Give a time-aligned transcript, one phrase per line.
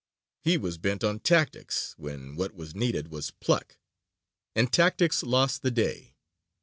[0.41, 3.77] He was bent on tactics, when what was needed was pluck;
[4.55, 6.15] and tactics lost the day.